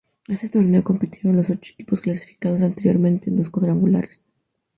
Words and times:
En 0.27 0.33
este 0.33 0.49
torneo, 0.49 0.83
compitieron 0.83 1.37
los 1.37 1.51
ocho 1.51 1.73
equipos 1.75 2.01
clasificados 2.01 2.63
anteriormente 2.63 3.29
en 3.29 3.35
dos 3.35 3.51
cuadrangulares. 3.51 4.23